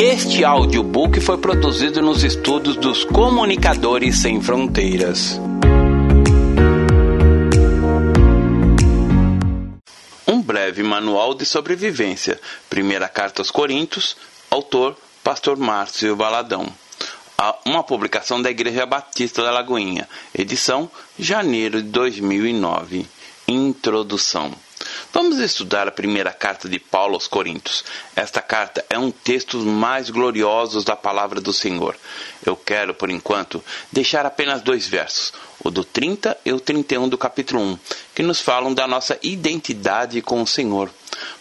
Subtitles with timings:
[0.00, 5.40] Este audiobook foi produzido nos estudos dos Comunicadores Sem Fronteiras.
[10.24, 12.40] Um breve manual de sobrevivência.
[12.70, 14.16] Primeira carta aos Coríntios.
[14.48, 16.72] Autor: Pastor Márcio Valadão.
[17.66, 20.08] Uma publicação da Igreja Batista da Lagoinha.
[20.32, 20.88] Edição:
[21.18, 23.04] janeiro de 2009.
[23.48, 24.52] Introdução.
[25.12, 27.84] Vamos estudar a primeira carta de Paulo aos Coríntios.
[28.14, 31.96] Esta carta é um texto mais gloriosos da palavra do Senhor.
[32.44, 37.18] Eu quero, por enquanto, deixar apenas dois versos, o do 30 e o 31 do
[37.18, 37.78] capítulo 1,
[38.14, 40.90] que nos falam da nossa identidade com o Senhor.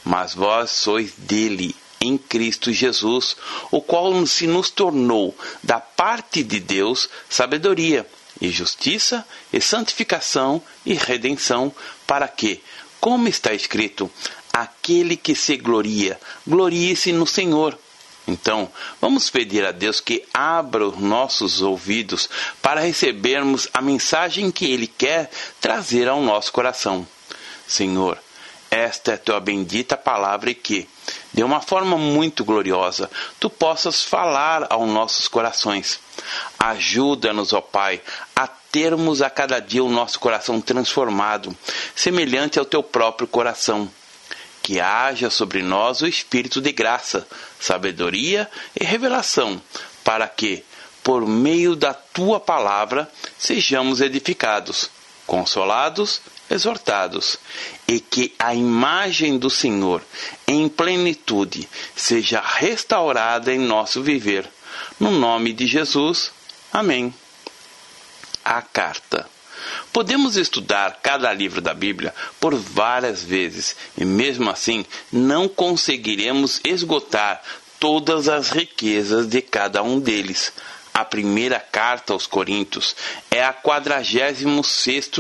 [0.04, 3.36] Mas vós sois dele, em Cristo Jesus,
[3.72, 8.08] o qual se nos tornou, da parte de Deus, sabedoria
[8.40, 11.74] e justiça e santificação e redenção,
[12.06, 12.62] para que,
[13.00, 14.10] como está escrito,
[14.52, 17.78] aquele que se gloria, glorie-se no Senhor.
[18.28, 22.30] Então, vamos pedir a Deus que abra os nossos ouvidos
[22.62, 25.31] para recebermos a mensagem que Ele quer
[25.62, 27.08] trazer ao nosso coração.
[27.66, 28.20] Senhor,
[28.70, 30.88] esta é tua bendita palavra e que,
[31.34, 33.09] de uma forma muito gloriosa,
[33.40, 36.00] tu possas falar aos nossos corações.
[36.59, 38.02] Ajuda-nos, ó Pai,
[38.36, 41.56] a termos a cada dia o nosso coração transformado,
[41.96, 43.90] semelhante ao teu próprio coração.
[44.62, 47.26] Que haja sobre nós o espírito de graça,
[47.58, 49.62] sabedoria e revelação,
[50.04, 50.64] para que,
[51.02, 54.90] por meio da tua palavra, sejamos edificados,
[55.26, 57.38] consolados, exortados,
[57.88, 60.02] e que a imagem do Senhor,
[60.48, 64.50] em plenitude, seja restaurada em nosso viver.
[65.00, 66.31] No nome de Jesus.
[66.72, 67.14] Amém
[68.48, 69.30] a carta.
[69.92, 77.42] Podemos estudar cada livro da Bíblia por várias vezes e, mesmo assim, não conseguiremos esgotar
[77.80, 80.53] todas as riquezas de cada um deles.
[80.98, 82.96] A primeira carta aos Coríntios
[83.30, 84.41] é a 46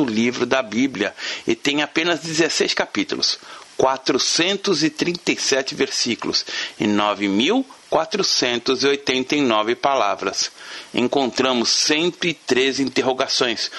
[0.07, 1.13] livro da Bíblia
[1.45, 3.37] e tem apenas 16 capítulos,
[3.77, 6.43] 437 versículos
[6.79, 10.49] e 9.489 palavras.
[10.91, 13.69] Encontramos sempre três interrogações.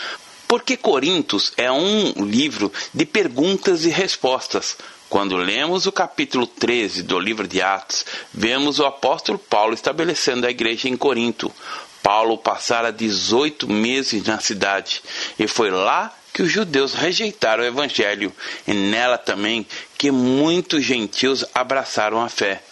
[0.47, 4.76] Porque Corintos é um livro de perguntas e respostas.
[5.08, 10.50] Quando lemos o capítulo 13 do livro de Atos, vemos o apóstolo Paulo estabelecendo a
[10.50, 11.50] igreja em Corinto.
[12.02, 15.02] Paulo passara 18 meses na cidade
[15.38, 18.32] e foi lá que os judeus rejeitaram o evangelho
[18.66, 19.66] e nela também
[19.97, 22.62] que muitos gentios abraçaram a fé.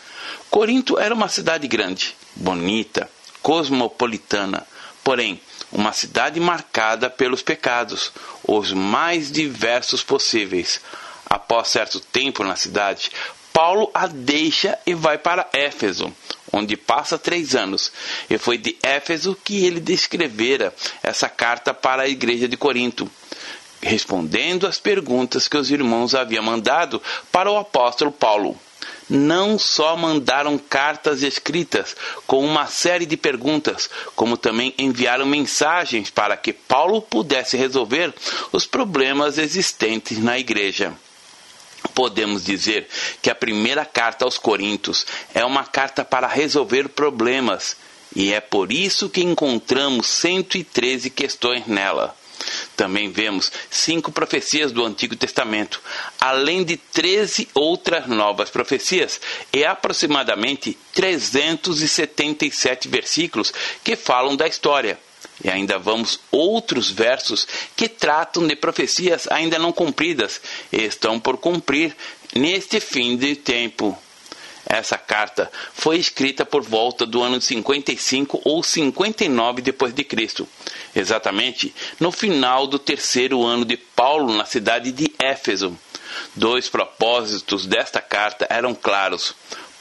[0.51, 3.11] Corinto era uma cidade grande, bonita,
[3.43, 4.67] cosmopolitana,
[5.03, 5.41] porém
[5.73, 8.13] uma cidade marcada pelos pecados,
[8.47, 10.81] os mais diversos possíveis.
[11.29, 13.11] Após certo tempo na cidade,
[13.53, 16.13] Paulo a deixa e vai para Éfeso,
[16.53, 17.91] onde passa três anos.
[18.29, 23.11] E foi de Éfeso que ele descrevera essa carta para a igreja de Corinto
[23.83, 27.01] respondendo às perguntas que os irmãos haviam mandado
[27.31, 28.59] para o apóstolo Paulo.
[29.09, 31.95] Não só mandaram cartas escritas
[32.27, 38.13] com uma série de perguntas, como também enviaram mensagens para que Paulo pudesse resolver
[38.51, 40.93] os problemas existentes na igreja
[41.97, 42.87] podemos dizer
[43.23, 47.75] que a primeira carta aos Coríntios é uma carta para resolver problemas,
[48.15, 52.15] e é por isso que encontramos 113 questões nela.
[52.77, 55.81] Também vemos cinco profecias do Antigo Testamento,
[56.21, 59.19] além de 13 outras novas profecias
[59.51, 64.99] e aproximadamente 377 versículos que falam da história.
[65.47, 67.47] E ainda vamos outros versos
[67.77, 70.41] que tratam de profecias ainda não cumpridas
[70.73, 71.95] e estão por cumprir
[72.35, 73.97] neste fim de tempo.
[74.69, 80.49] Essa carta foi escrita por volta do ano 55 ou 59 depois de Cristo,
[80.93, 85.79] exatamente no final do terceiro ano de Paulo na cidade de Éfeso.
[86.35, 89.33] Dois propósitos desta carta eram claros.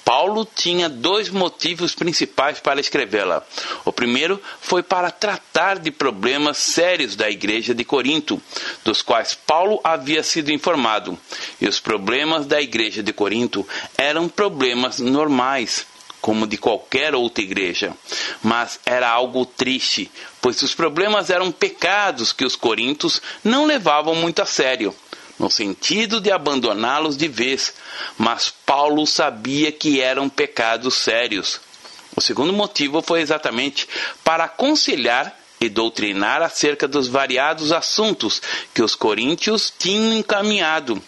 [0.05, 3.43] Paulo tinha dois motivos principais para escrevê-la.
[3.83, 8.39] O primeiro foi para tratar de problemas sérios da igreja de Corinto,
[8.83, 11.17] dos quais Paulo havia sido informado.
[11.59, 13.67] E os problemas da igreja de Corinto
[13.97, 15.87] eram problemas normais
[16.21, 17.93] como de qualquer outra igreja.
[18.43, 24.41] Mas era algo triste, pois os problemas eram pecados que os coríntios não levavam muito
[24.41, 24.95] a sério
[25.37, 27.73] no sentido de abandoná-los de vez,
[28.17, 31.59] mas Paulo sabia que eram pecados sérios.
[32.15, 33.87] O segundo motivo foi exatamente
[34.23, 38.41] para aconselhar e doutrinar acerca dos variados assuntos
[38.73, 41.01] que os coríntios tinham encaminhado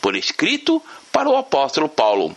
[0.00, 0.82] por escrito
[1.12, 2.36] para o apóstolo Paulo.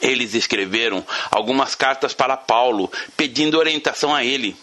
[0.00, 4.56] Eles escreveram algumas cartas para Paulo, pedindo orientação a ele.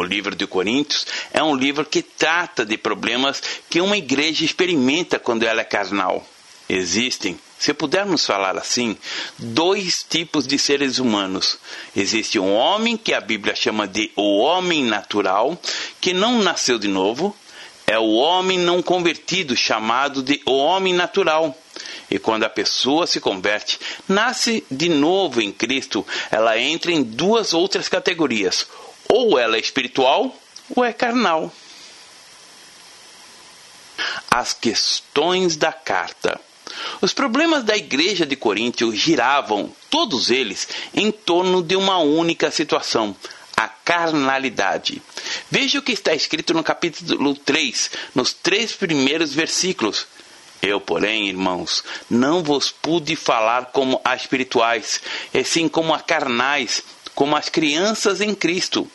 [0.00, 5.18] O livro de Coríntios é um livro que trata de problemas que uma igreja experimenta
[5.18, 6.26] quando ela é carnal.
[6.66, 8.96] Existem, se pudermos falar assim,
[9.36, 11.58] dois tipos de seres humanos.
[11.94, 15.60] Existe um homem que a Bíblia chama de o homem natural,
[16.00, 17.36] que não nasceu de novo,
[17.86, 21.54] é o homem não convertido, chamado de o homem natural.
[22.10, 27.52] E quando a pessoa se converte, nasce de novo em Cristo, ela entra em duas
[27.52, 28.66] outras categorias:
[29.10, 30.34] ou ela é espiritual
[30.74, 31.52] ou é carnal.
[34.30, 36.40] As questões da carta.
[37.00, 43.14] Os problemas da igreja de Coríntio giravam, todos eles, em torno de uma única situação:
[43.56, 45.02] a carnalidade.
[45.50, 50.06] Veja o que está escrito no capítulo 3, nos três primeiros versículos.
[50.62, 55.00] Eu, porém, irmãos, não vos pude falar como a espirituais,
[55.32, 56.82] e sim como a carnais,
[57.20, 58.90] como as crianças em Cristo.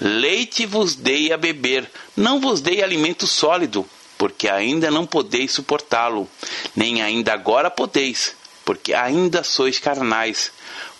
[0.00, 3.88] Leite vos dei a beber, não vos dei alimento sólido,
[4.18, 6.28] porque ainda não podeis suportá-lo,
[6.74, 8.34] nem ainda agora podeis,
[8.64, 10.50] porque ainda sois carnais.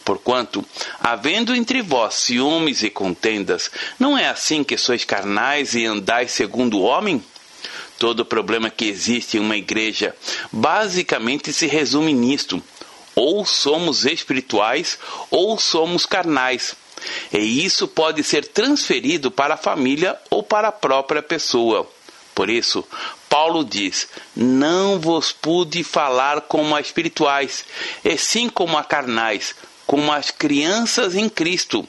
[0.04, 0.64] Porquanto,
[1.00, 6.78] havendo entre vós ciúmes e contendas, não é assim que sois carnais e andais segundo
[6.78, 7.20] o homem?
[7.98, 10.14] Todo problema que existe em uma igreja
[10.52, 12.62] basicamente se resume nisto:
[13.18, 14.96] ou somos espirituais
[15.28, 16.76] ou somos carnais.
[17.32, 21.90] E isso pode ser transferido para a família ou para a própria pessoa.
[22.32, 22.84] Por isso,
[23.28, 27.64] Paulo diz: Não vos pude falar como a espirituais,
[28.04, 31.86] e sim como a carnais, como as crianças em Cristo.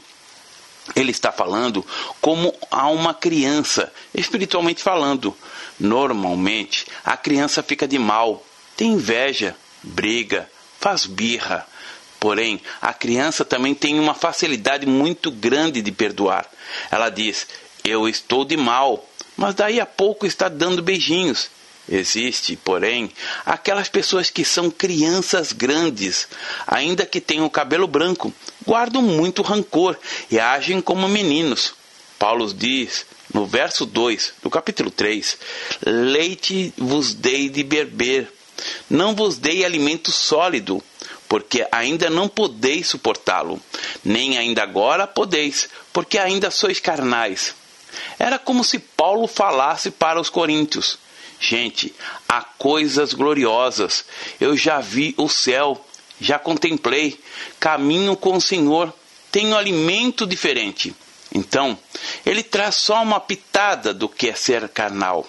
[0.96, 1.86] Ele está falando
[2.20, 5.38] como a uma criança, espiritualmente falando.
[5.80, 8.44] Normalmente, a criança fica de mal,
[8.76, 10.50] tem inveja, briga,
[10.80, 11.66] faz birra.
[12.20, 16.46] Porém, a criança também tem uma facilidade muito grande de perdoar.
[16.92, 17.48] Ela diz:
[17.84, 21.50] Eu estou de mal, mas daí a pouco está dando beijinhos.
[21.92, 23.12] Existe, porém,
[23.44, 26.28] aquelas pessoas que são crianças grandes,
[26.68, 28.32] ainda que tenham cabelo branco,
[28.64, 29.98] guardam muito rancor
[30.30, 31.74] e agem como meninos.
[32.20, 35.38] Paulo diz no verso 2 do capítulo 3:
[35.86, 38.32] Leite vos dei de beber,
[38.90, 40.84] não vos dei alimento sólido,
[41.28, 43.62] porque ainda não podeis suportá-lo,
[44.04, 47.56] nem ainda agora podeis, porque ainda sois carnais.
[48.18, 50.98] Era como se Paulo falasse para os coríntios
[51.40, 51.96] Gente,
[52.28, 54.04] há coisas gloriosas.
[54.40, 55.84] Eu já vi o céu,
[56.20, 57.20] já contemplei,
[57.60, 58.94] caminho com o Senhor,
[59.32, 60.94] tenho alimento diferente.
[61.34, 61.78] Então,
[62.26, 65.26] ele traz só uma pitada do que é ser carnal.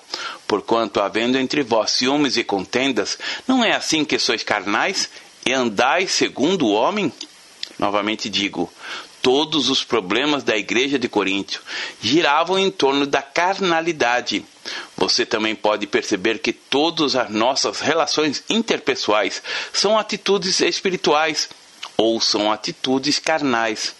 [0.50, 3.17] Porquanto, havendo entre vós ciúmes e contendas,
[3.47, 5.08] não é assim que sois carnais
[5.47, 7.12] e andais segundo o homem?
[7.79, 8.69] Novamente digo,
[9.23, 11.62] todos os problemas da igreja de Coríntio
[12.02, 14.44] giravam em torno da carnalidade.
[14.97, 19.41] Você também pode perceber que todas as nossas relações interpessoais
[19.73, 21.49] são atitudes espirituais
[21.97, 23.94] ou são atitudes carnais.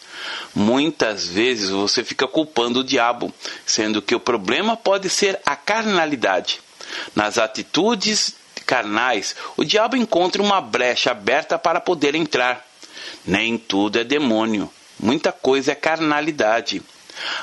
[0.55, 3.33] Muitas vezes você fica culpando o diabo,
[3.65, 6.61] sendo que o problema pode ser a carnalidade.
[7.15, 8.35] Nas atitudes
[8.67, 12.67] carnais, o diabo encontra uma brecha aberta para poder entrar.
[13.25, 14.71] Nem tudo é demônio
[15.03, 16.83] muita coisa é carnalidade.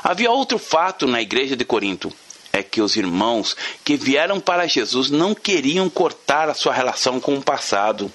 [0.04, 2.13] Havia outro fato na igreja de Corinto.
[2.54, 7.36] É que os irmãos que vieram para Jesus não queriam cortar a sua relação com
[7.36, 8.12] o passado.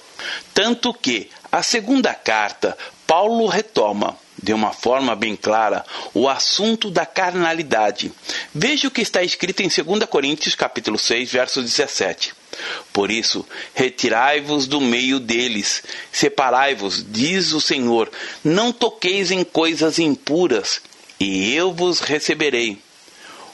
[0.53, 7.05] Tanto que, a segunda carta, Paulo retoma, de uma forma bem clara, o assunto da
[7.05, 8.11] carnalidade.
[8.53, 12.33] Veja o que está escrito em 2 Coríntios capítulo 6, verso 17.
[12.91, 15.81] Por isso, retirai-vos do meio deles,
[16.11, 18.11] separai-vos, diz o Senhor,
[18.43, 20.81] não toqueis em coisas impuras,
[21.19, 22.77] e eu vos receberei.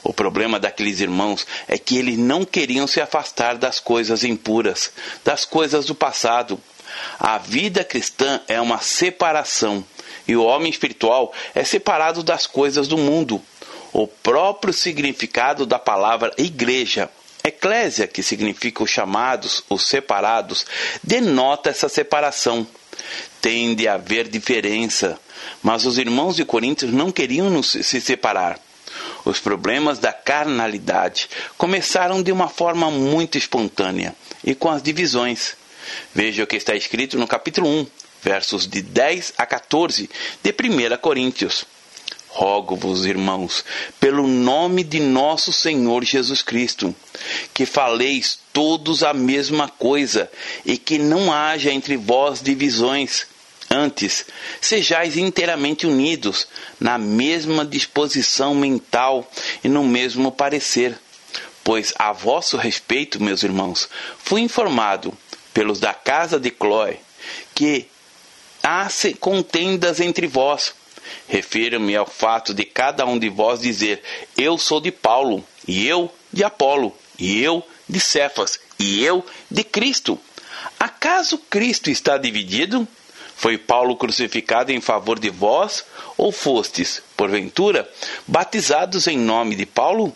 [0.02, 4.90] O problema daqueles irmãos é que eles não queriam se afastar das coisas impuras,
[5.24, 6.60] das coisas do passado.
[7.18, 9.84] A vida cristã é uma separação,
[10.30, 13.42] e o homem espiritual é separado das coisas do mundo.
[13.92, 17.10] O próprio significado da palavra igreja
[17.42, 20.64] Eclésia, que significa os chamados, os separados,
[21.02, 22.64] denota essa separação.
[23.40, 25.18] Tem de haver diferença,
[25.60, 28.56] mas os irmãos de Coríntios não queriam se separar.
[29.24, 35.56] Os problemas da carnalidade começaram de uma forma muito espontânea e com as divisões.
[36.14, 37.86] Veja o que está escrito no capítulo 1,
[38.22, 40.08] versos de 10 a 14
[40.42, 41.64] de 1 Coríntios.
[42.28, 43.64] Rogo-vos, irmãos,
[43.98, 46.94] pelo nome de nosso Senhor Jesus Cristo,
[47.52, 50.30] que faleis todos a mesma coisa
[50.64, 53.26] e que não haja entre vós divisões,
[53.72, 54.26] Antes,
[54.60, 56.48] sejais inteiramente unidos,
[56.80, 59.30] na mesma disposição mental
[59.62, 60.98] e no mesmo parecer.
[61.62, 65.16] Pois a vosso respeito, meus irmãos, fui informado
[65.54, 66.98] pelos da casa de Cloé
[67.54, 67.86] que
[68.62, 68.88] há
[69.18, 70.74] contendas entre vós.
[71.28, 74.02] Refiro-me ao fato de cada um de vós dizer:
[74.36, 79.64] Eu sou de Paulo, e eu de Apolo, e eu de Cefas, e eu de
[79.64, 80.18] Cristo.
[80.78, 82.86] Acaso Cristo está dividido?
[83.36, 85.84] Foi Paulo crucificado em favor de vós,
[86.16, 87.90] ou fostes, porventura,
[88.26, 90.14] batizados em nome de Paulo?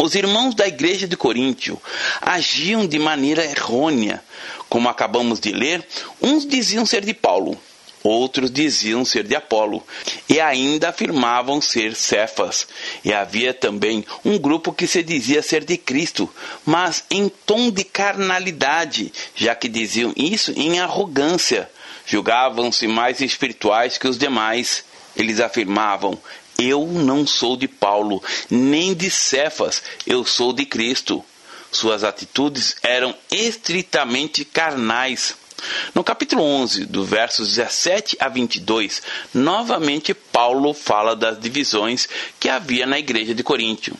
[0.00, 1.80] Os irmãos da igreja de Coríntio
[2.20, 4.22] agiam de maneira errônea.
[4.68, 5.86] Como acabamos de ler,
[6.20, 7.56] uns diziam ser de Paulo,
[8.02, 9.82] outros diziam ser de Apolo,
[10.28, 12.66] e ainda afirmavam ser Cefas.
[13.04, 16.28] E havia também um grupo que se dizia ser de Cristo,
[16.64, 21.68] mas em tom de carnalidade, já que diziam isso em arrogância,
[22.08, 24.82] Julgavam-se mais espirituais que os demais.
[25.14, 26.18] Eles afirmavam:
[26.60, 31.24] Eu não sou de Paulo, nem de Cefas, eu sou de Cristo.
[31.70, 35.36] Suas atitudes eram estritamente carnais.
[35.94, 39.00] No capítulo 11, do versos 17 a 22,
[39.32, 42.08] novamente Paulo fala das divisões
[42.40, 43.96] que havia na igreja de Coríntio.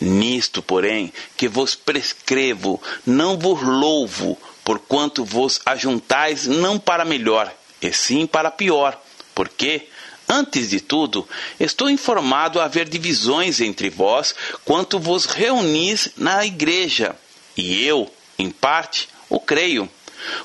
[0.00, 7.92] Nisto, porém, que vos prescrevo, não vos louvo, porquanto vos ajuntais não para melhor, e
[7.92, 9.00] sim para pior.
[9.34, 9.88] Porque,
[10.32, 11.28] antes de tudo,
[11.60, 14.34] estou informado haver divisões entre vós
[14.64, 17.14] quanto vos reunis na igreja.
[17.56, 19.88] E eu, em parte, o creio.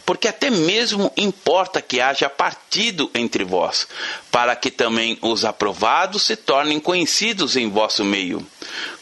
[0.06, 3.88] Porque até mesmo importa que haja partido entre vós,
[4.32, 8.46] para que também os aprovados se tornem conhecidos em vosso meio.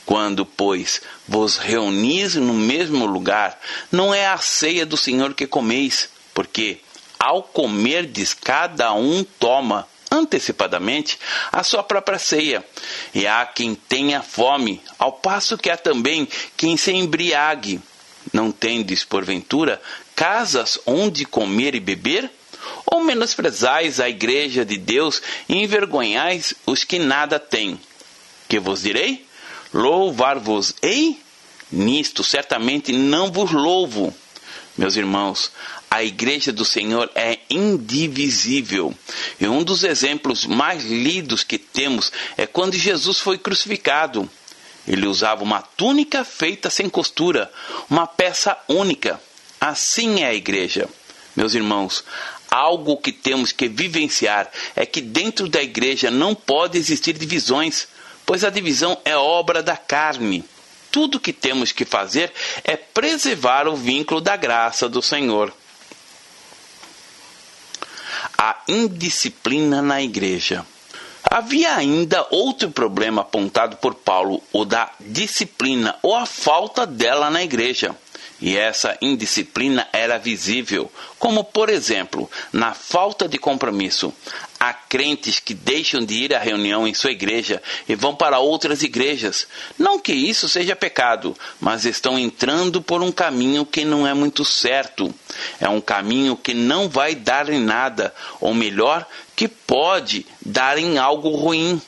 [0.06, 3.60] Quando, pois, vos reunis no mesmo lugar,
[3.92, 6.80] não é a ceia do Senhor que comeis, porque
[7.18, 11.18] ao comerdes cada um toma antecipadamente
[11.52, 12.64] a sua própria ceia.
[13.14, 17.82] E há quem tenha fome, ao passo que há também quem se embriague.
[18.34, 19.82] Não tendes, porventura,
[20.16, 22.30] casas onde comer e beber?
[22.86, 27.80] Ou menosprezais a igreja de Deus e envergonhais os que nada têm?
[28.48, 29.26] Que vos direi?
[29.74, 31.20] Louvar-vos-ei?
[31.72, 34.16] Nisto certamente não vos louvo.
[34.78, 35.52] Meus irmãos,
[35.90, 38.94] a igreja do Senhor é indivisível.
[39.40, 44.30] E um dos exemplos mais lidos que temos é quando Jesus foi crucificado.
[44.88, 47.52] Ele usava uma túnica feita sem costura,
[47.90, 49.20] uma peça única.
[49.60, 50.88] Assim é a igreja.
[51.36, 52.04] Meus irmãos,
[52.52, 57.88] algo que temos que vivenciar é que dentro da igreja não pode existir divisões
[58.26, 60.44] pois a divisão é obra da carne.
[60.96, 62.32] Tudo que temos que fazer
[62.64, 65.52] é preservar o vínculo da graça do Senhor.
[68.38, 70.66] A indisciplina na igreja.
[71.30, 77.44] Havia ainda outro problema apontado por Paulo, o da disciplina ou a falta dela na
[77.44, 77.94] igreja.
[78.42, 84.14] E essa indisciplina era visível, como por exemplo, na falta de compromisso.
[84.60, 88.84] Há crentes que deixam de ir à reunião em sua igreja e vão para outras
[88.84, 89.48] igrejas.
[89.78, 94.44] Não que isso seja pecado, mas estão entrando por um caminho que não é muito
[94.44, 95.14] certo.
[95.60, 100.98] É um caminho que não vai dar em nada, ou melhor, que pode dar em
[100.98, 101.82] algo ruim.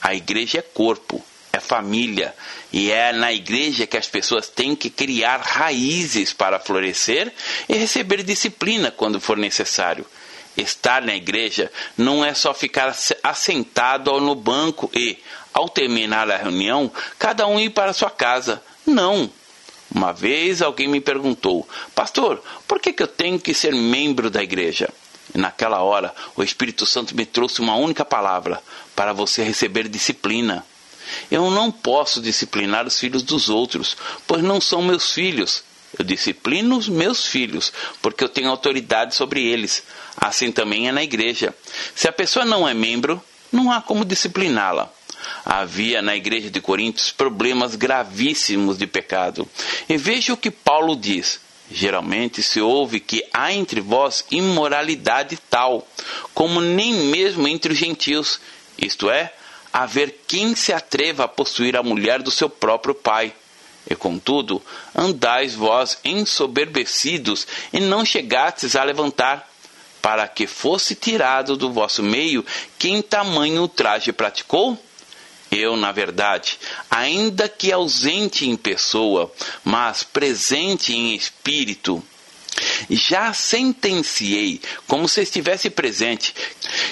[0.00, 1.24] A igreja é corpo,
[1.56, 2.34] é família,
[2.72, 7.32] e é na igreja que as pessoas têm que criar raízes para florescer
[7.68, 10.06] e receber disciplina quando for necessário.
[10.56, 15.18] Estar na igreja não é só ficar assentado no banco e,
[15.52, 18.62] ao terminar a reunião, cada um ir para sua casa.
[18.86, 19.30] Não.
[19.94, 24.42] Uma vez alguém me perguntou, Pastor, por que, que eu tenho que ser membro da
[24.42, 24.88] igreja?
[25.34, 28.62] E naquela hora, o Espírito Santo me trouxe uma única palavra:
[28.94, 30.64] para você receber disciplina.
[31.30, 33.96] Eu não posso disciplinar os filhos dos outros,
[34.26, 35.62] pois não são meus filhos.
[35.98, 37.72] Eu disciplino os meus filhos,
[38.02, 39.82] porque eu tenho autoridade sobre eles.
[40.16, 41.54] Assim também é na igreja.
[41.94, 44.92] Se a pessoa não é membro, não há como discipliná-la.
[45.44, 49.48] Havia na igreja de Coríntios problemas gravíssimos de pecado.
[49.88, 51.40] E veja o que Paulo diz.
[51.70, 55.86] Geralmente se ouve que há entre vós imoralidade tal,
[56.32, 58.38] como nem mesmo entre os gentios,
[58.78, 59.32] isto é,
[59.72, 63.34] haver quem se atreva a possuir a mulher do seu próprio pai.
[63.88, 64.60] E contudo,
[64.94, 69.48] andais vós ensoberbecidos e não chegastes a levantar,
[70.02, 72.44] para que fosse tirado do vosso meio
[72.78, 74.78] quem tamanho ultraje praticou?
[75.50, 76.58] Eu, na verdade,
[76.90, 79.32] ainda que ausente em pessoa,
[79.64, 82.02] mas presente em espírito,
[82.90, 86.34] Já sentenciei, como se estivesse presente,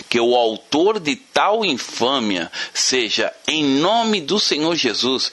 [0.09, 5.31] que o autor de tal infâmia seja, em nome do Senhor Jesus,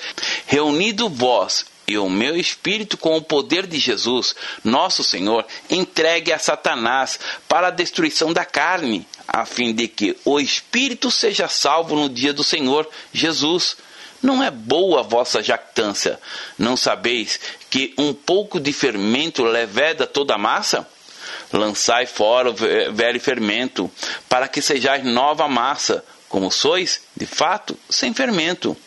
[0.48, 4.34] reunido vós e o meu espírito, com o poder de Jesus,
[4.64, 7.20] nosso Senhor, entregue a Satanás
[7.50, 12.34] para a destruição da carne, a fim de que o espírito seja salvo no dia
[12.34, 13.76] do Senhor Jesus.
[14.22, 16.20] Não é boa a vossa jactância.
[16.58, 20.88] Não sabeis que um pouco de fermento leveda toda a massa?
[21.52, 23.92] Lançai fora o velho fermento,
[24.30, 28.78] para que sejais nova massa, como sois, de fato, sem fermento.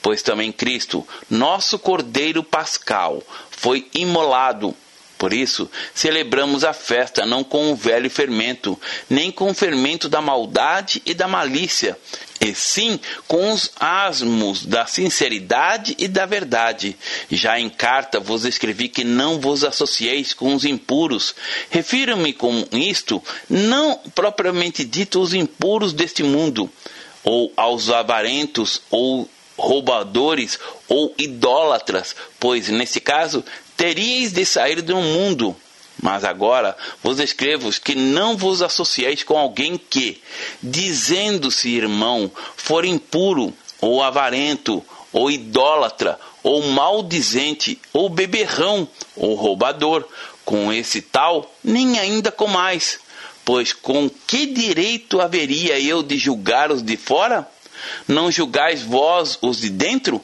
[0.00, 4.74] Pois também Cristo, nosso Cordeiro Pascal, foi imolado
[5.18, 8.78] por isso, celebramos a festa não com o velho fermento,
[9.08, 11.98] nem com o fermento da maldade e da malícia,
[12.40, 16.96] e sim com os asmos da sinceridade e da verdade.
[17.30, 21.34] Já em carta vos escrevi que não vos associeis com os impuros.
[21.70, 26.70] Refiro-me com isto, não propriamente dito os impuros deste mundo,
[27.24, 33.44] ou aos avarentos, ou roubadores ou idólatras, pois nesse caso
[33.76, 35.56] teríeis de sair do mundo.
[36.02, 40.20] Mas agora vos escrevo que não vos associeis com alguém que,
[40.62, 48.86] dizendo-se irmão, for impuro, ou avarento, ou idólatra, ou maldizente, ou beberrão,
[49.16, 50.04] ou roubador.
[50.44, 53.00] Com esse tal, nem ainda com mais.
[53.44, 57.48] Pois com que direito haveria eu de julgar os de fora?
[58.06, 60.22] Não julgais vós os de dentro?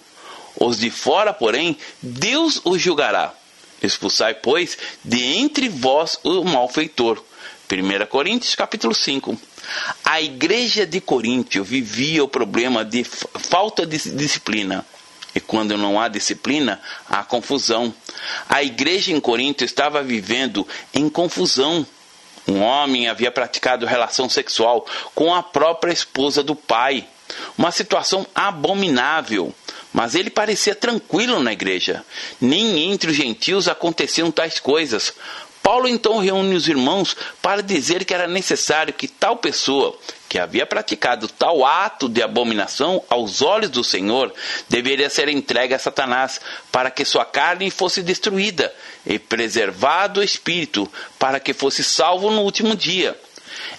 [0.56, 3.34] Os de fora, porém, Deus os julgará.
[3.82, 7.22] Expulsai, pois, de entre vós o malfeitor.
[7.70, 9.36] 1 Coríntios capítulo 5.
[10.04, 14.84] A igreja de Coríntio vivia o problema de falta de disciplina.
[15.34, 17.94] E quando não há disciplina, há confusão.
[18.48, 21.86] A igreja em Corinto estava vivendo em confusão.
[22.46, 27.06] Um homem havia praticado relação sexual com a própria esposa do pai.
[27.56, 29.54] Uma situação abominável.
[29.92, 32.04] Mas ele parecia tranquilo na igreja.
[32.40, 35.12] Nem entre os gentios aconteciam tais coisas.
[35.62, 39.96] Paulo então reúne os irmãos para dizer que era necessário que tal pessoa,
[40.28, 44.34] que havia praticado tal ato de abominação aos olhos do Senhor,
[44.68, 46.40] deveria ser entregue a Satanás,
[46.72, 48.74] para que sua carne fosse destruída,
[49.06, 53.16] e preservado o espírito, para que fosse salvo no último dia.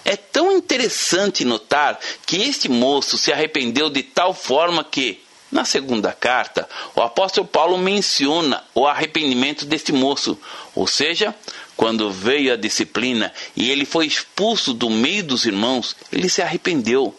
[0.04, 5.20] É tão interessante notar que este moço se arrependeu de tal forma que,
[5.54, 10.36] na segunda carta, o apóstolo Paulo menciona o arrependimento deste moço,
[10.74, 11.32] ou seja,
[11.76, 17.16] quando veio a disciplina e ele foi expulso do meio dos irmãos, ele se arrependeu.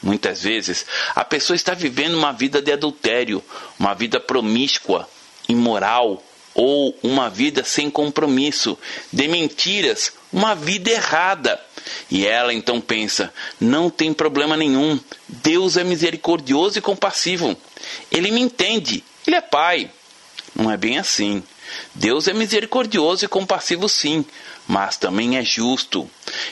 [0.00, 3.42] Muitas vezes a pessoa está vivendo uma vida de adultério,
[3.76, 5.08] uma vida promíscua,
[5.48, 6.22] imoral,
[6.54, 8.78] ou uma vida sem compromisso,
[9.12, 11.60] de mentiras, uma vida errada.
[12.10, 17.56] E ela então pensa: não tem problema nenhum, Deus é misericordioso e compassivo,
[18.10, 19.90] Ele me entende, Ele é Pai.
[20.54, 21.42] Não é bem assim.
[21.94, 24.24] Deus é misericordioso e compassivo, sim,
[24.66, 26.08] mas também é justo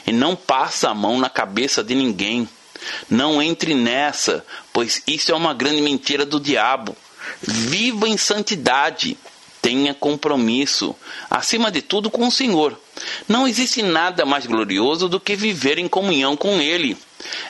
[0.07, 2.49] e não passa a mão na cabeça de ninguém.
[3.09, 6.97] Não entre nessa, pois isso é uma grande mentira do diabo.
[7.41, 9.17] Viva em santidade,
[9.63, 10.95] tenha compromisso,
[11.31, 12.77] acima de tudo com o Senhor.
[13.29, 16.97] Não existe nada mais glorioso do que viver em comunhão com Ele.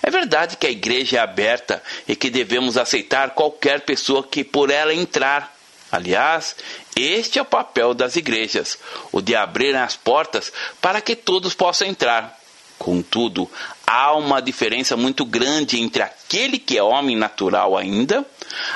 [0.03, 4.71] É verdade que a igreja é aberta e que devemos aceitar qualquer pessoa que por
[4.71, 5.57] ela entrar.
[5.91, 6.55] Aliás,
[6.95, 8.79] este é o papel das igrejas,
[9.11, 12.39] o de abrir as portas para que todos possam entrar.
[12.79, 13.49] Contudo,
[13.87, 18.27] há uma diferença muito grande entre aquele que é homem natural ainda,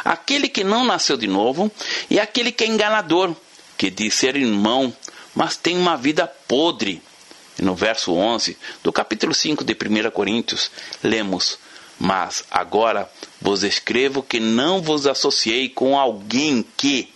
[0.05, 1.71] aquele que não nasceu de novo
[2.11, 3.35] e aquele que é enganador,
[3.77, 4.95] que diz ser irmão,
[5.35, 7.03] mas tem uma vida podre.
[7.59, 10.71] E no verso 11 do capítulo 5 de 1 Coríntios,
[11.03, 11.59] lemos:
[11.99, 13.11] Mas agora
[13.41, 17.13] vos escrevo que não vos associei com alguém que,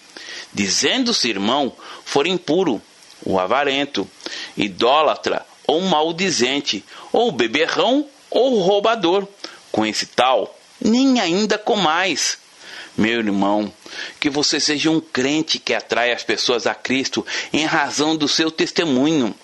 [0.53, 2.81] dizendo-se irmão, for impuro,
[3.25, 4.09] o avarento,
[4.57, 9.27] idólatra, ou maldizente, ou beberrão, ou roubador.
[9.70, 12.38] Com esse tal, nem ainda com mais.
[12.96, 13.72] Meu irmão,
[14.18, 18.50] que você seja um crente que atrai as pessoas a Cristo em razão do seu
[18.50, 19.35] testemunho.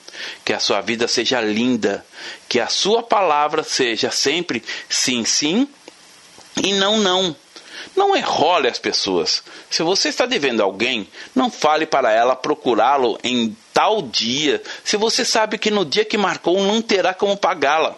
[0.45, 2.05] Que a sua vida seja linda,
[2.49, 5.69] que a sua palavra seja sempre sim, sim
[6.63, 7.37] e não, não.
[7.95, 9.43] Não enrole as pessoas.
[9.71, 15.25] Se você está devendo alguém, não fale para ela procurá-lo em tal dia, se você
[15.25, 17.97] sabe que no dia que marcou não terá como pagá-la.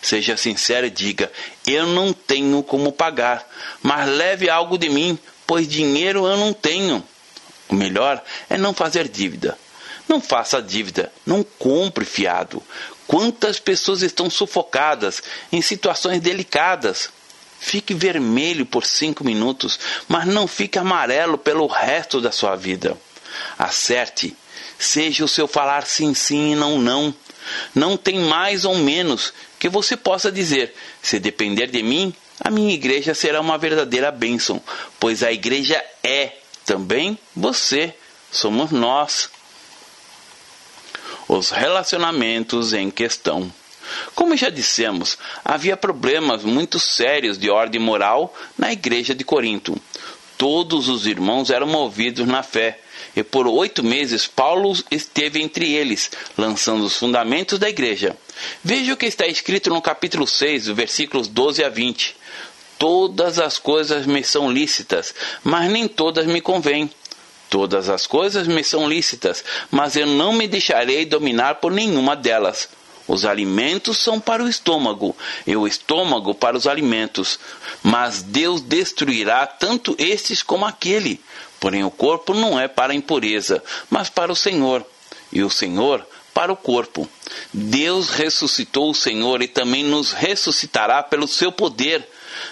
[0.00, 1.30] Seja sincero e diga:
[1.66, 3.46] Eu não tenho como pagar,
[3.82, 7.02] mas leve algo de mim, pois dinheiro eu não tenho.
[7.68, 9.58] O melhor é não fazer dívida.
[10.08, 12.62] Não faça dívida, não compre fiado.
[13.06, 17.10] Quantas pessoas estão sufocadas em situações delicadas?
[17.60, 22.96] Fique vermelho por cinco minutos, mas não fique amarelo pelo resto da sua vida.
[23.58, 24.34] Acerte,
[24.78, 27.14] seja o seu falar sim, sim e não, não.
[27.74, 32.72] Não tem mais ou menos que você possa dizer: se depender de mim, a minha
[32.72, 34.62] igreja será uma verdadeira bênção,
[35.00, 36.32] pois a igreja é
[36.64, 37.94] também você,
[38.30, 39.30] somos nós.
[41.26, 43.52] Os relacionamentos em questão.
[44.14, 49.80] Como já dissemos, havia problemas muito sérios de ordem moral na igreja de Corinto.
[50.36, 52.80] Todos os irmãos eram movidos na fé,
[53.18, 58.16] e por oito meses Paulo esteve entre eles, lançando os fundamentos da igreja.
[58.62, 62.14] Veja o que está escrito no capítulo 6, versículos 12 a 20.
[62.78, 66.88] Todas as coisas me são lícitas, mas nem todas me convêm.
[67.50, 72.68] Todas as coisas me são lícitas, mas eu não me deixarei dominar por nenhuma delas.
[73.08, 77.40] Os alimentos são para o estômago, e o estômago para os alimentos.
[77.82, 81.20] Mas Deus destruirá tanto estes como aquele.
[81.60, 84.84] Porém, o corpo não é para a impureza, mas para o Senhor,
[85.32, 87.08] e o Senhor para o corpo.
[87.52, 92.08] Deus ressuscitou o Senhor e também nos ressuscitará pelo seu poder.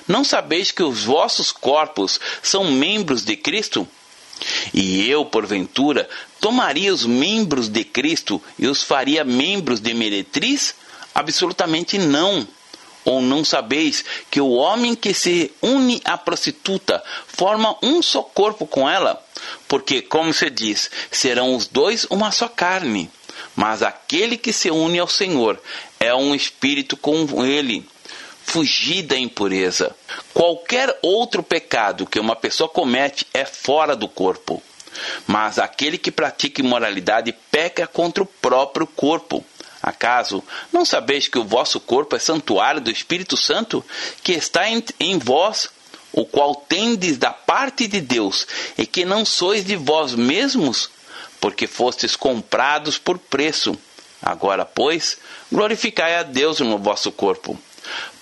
[0.09, 3.87] Não sabeis que os vossos corpos são membros de Cristo?
[4.75, 6.09] E eu, porventura,
[6.41, 10.75] tomaria os membros de Cristo e os faria membros de meretriz?
[11.15, 12.47] Absolutamente não.
[13.07, 18.67] Ou não sabeis que o homem que se une à prostituta forma um só corpo
[18.67, 19.25] com ela?
[19.69, 23.09] Porque, como se diz, serão os dois uma só carne.
[23.55, 25.59] Mas aquele que se une ao Senhor
[26.01, 27.89] é um espírito com ele
[28.47, 29.95] fugir da impureza.
[30.35, 34.63] Qualquer outro pecado que uma pessoa comete é fora do corpo.
[35.27, 39.45] Mas aquele que pratica imoralidade peca contra o próprio corpo.
[39.87, 43.85] Acaso não sabeis que o vosso corpo é santuário do Espírito Santo,
[44.21, 45.71] que está em, em vós,
[46.13, 50.91] o qual tendes da parte de Deus, e que não sois de vós mesmos,
[51.41, 53.79] porque fostes comprados por preço.
[54.21, 55.19] Agora, pois,
[55.53, 57.57] glorificai a Deus no vosso corpo.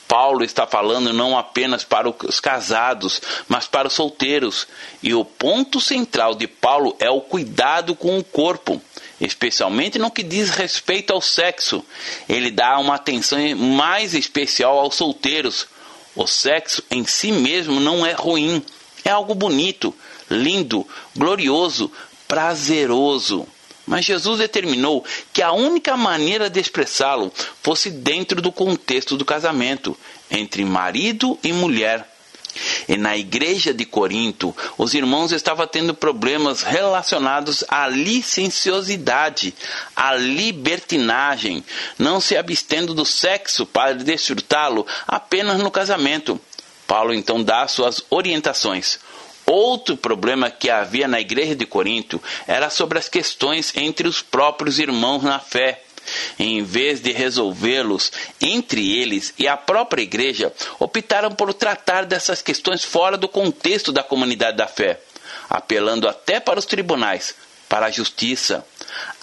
[0.06, 4.66] Paulo está falando não apenas para os casados, mas para os solteiros.
[5.02, 8.82] E o ponto central de Paulo é o cuidado com o corpo,
[9.20, 11.84] especialmente no que diz respeito ao sexo.
[12.28, 15.66] Ele dá uma atenção mais especial aos solteiros.
[16.14, 18.62] O sexo em si mesmo não é ruim,
[19.04, 19.94] é algo bonito,
[20.30, 21.90] lindo, glorioso,
[22.28, 23.46] prazeroso.
[23.86, 29.96] Mas Jesus determinou que a única maneira de expressá-lo fosse dentro do contexto do casamento,
[30.30, 32.13] entre marido e mulher.
[32.88, 39.54] E na igreja de Corinto, os irmãos estavam tendo problemas relacionados à licenciosidade,
[39.94, 41.64] à libertinagem,
[41.98, 46.40] não se abstendo do sexo para desfrutá-lo apenas no casamento.
[46.86, 48.98] Paulo então dá suas orientações.
[49.46, 54.78] Outro problema que havia na igreja de Corinto era sobre as questões entre os próprios
[54.78, 55.82] irmãos na fé.
[56.38, 62.84] Em vez de resolvê-los entre eles e a própria igreja, optaram por tratar dessas questões
[62.84, 65.00] fora do contexto da comunidade da fé,
[65.48, 67.34] apelando até para os tribunais,
[67.68, 68.64] para a justiça.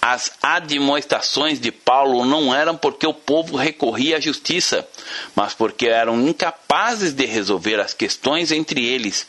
[0.00, 4.86] As admoestações de Paulo não eram porque o povo recorria à justiça,
[5.34, 9.26] mas porque eram incapazes de resolver as questões entre eles,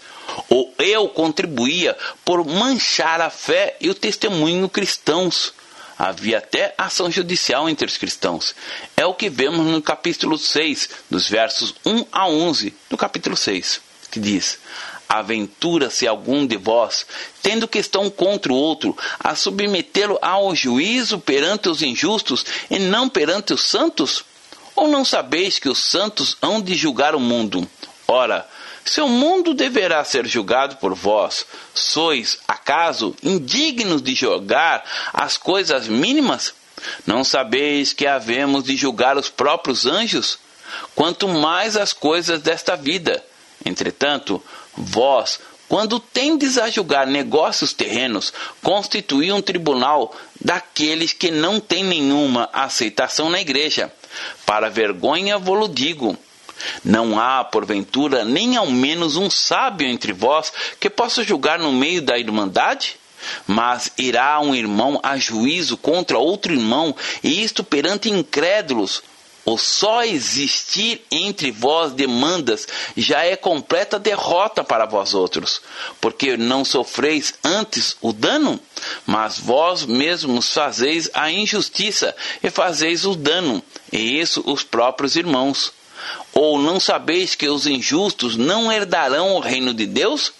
[0.49, 1.95] ou eu contribuía
[2.25, 5.53] por manchar a fé e o testemunho cristãos.
[5.97, 8.55] Havia até ação judicial entre os cristãos.
[8.97, 13.79] É o que vemos no capítulo 6, dos versos 1 a 11 do capítulo 6,
[14.11, 14.57] que diz:
[15.07, 17.05] Aventura-se algum de vós,
[17.41, 23.53] tendo questão contra o outro, a submetê-lo ao juízo perante os injustos e não perante
[23.53, 24.25] os santos?
[24.75, 27.69] Ou não sabeis que os santos hão de julgar o mundo?
[28.07, 28.47] Ora,
[28.83, 35.87] se o mundo deverá ser julgado por vós, sois, acaso, indignos de julgar as coisas
[35.87, 36.53] mínimas?
[37.05, 40.39] Não sabeis que havemos de julgar os próprios anjos?
[40.95, 43.23] Quanto mais as coisas desta vida.
[43.65, 44.41] Entretanto,
[44.75, 52.49] vós, quando tendes a julgar negócios terrenos, constituí um tribunal daqueles que não têm nenhuma
[52.51, 53.91] aceitação na igreja.
[54.45, 56.17] Para vergonha vou-lo digo
[56.83, 62.01] não há, porventura, nem ao menos um sábio entre vós que possa julgar no meio
[62.01, 62.97] da irmandade?
[63.47, 69.01] Mas irá um irmão a juízo contra outro irmão, e isto perante incrédulos,
[69.45, 75.61] O só existir entre vós demandas já é completa derrota para vós outros,
[75.99, 78.57] porque não sofreis antes o dano,
[79.05, 85.73] mas vós mesmos fazeis a injustiça e fazeis o dano, e isso os próprios irmãos.
[86.33, 90.33] Ou não sabeis que os injustos não herdarão o reino de Deus?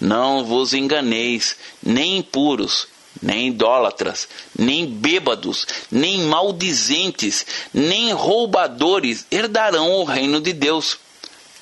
[0.00, 2.88] Não vos enganeis, nem impuros,
[3.22, 10.98] nem idólatras, nem bêbados, nem maldizentes, nem roubadores herdarão o reino de Deus.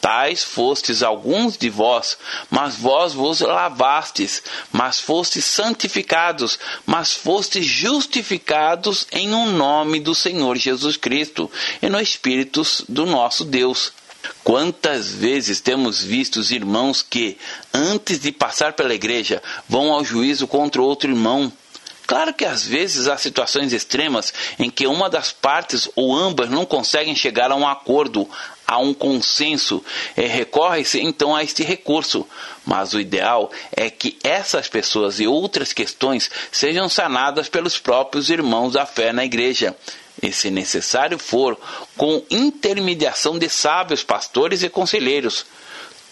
[0.01, 2.17] Tais fostes alguns de vós,
[2.51, 10.57] mas vós vos lavastes, mas fostes santificados, mas fostes justificados em um nome do Senhor
[10.57, 11.51] Jesus Cristo
[11.83, 13.93] e no Espírito do nosso Deus.
[14.45, 17.37] Quantas vezes temos visto os irmãos que,
[17.73, 21.53] antes de passar pela igreja, vão ao juízo contra outro irmão?
[22.09, 26.65] Claro que às vezes há situações extremas em que uma das partes ou ambas não
[26.65, 28.27] conseguem chegar a um acordo,
[28.67, 29.85] a um consenso,
[30.17, 32.27] e recorre-se então a este recurso.
[32.65, 38.73] Mas o ideal é que essas pessoas e outras questões sejam sanadas pelos próprios irmãos
[38.73, 39.77] da fé na igreja
[40.23, 41.61] e, se necessário for,
[41.95, 45.45] com intermediação de sábios, pastores e conselheiros.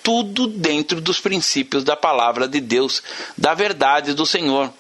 [0.03, 3.03] Tudo dentro dos princípios da palavra de Deus,
[3.35, 4.71] da verdade do Senhor.